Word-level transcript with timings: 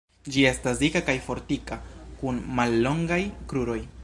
Ĝi 0.35 0.45
estas 0.51 0.81
dika 0.83 1.01
kaj 1.11 1.15
fortika 1.27 1.79
kun 2.23 2.43
mallongaj 2.61 3.23
kruroj. 3.53 3.83